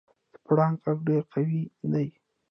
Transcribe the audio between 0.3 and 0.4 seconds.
د